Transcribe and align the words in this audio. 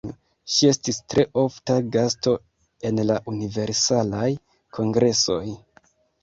Ŝi 0.51 0.67
estis 0.69 0.97
tre 1.13 1.25
ofta 1.41 1.75
gasto 1.95 2.33
en 2.91 3.03
la 3.11 3.19
Universalaj 3.33 4.25
Kongresoj. 4.79 5.41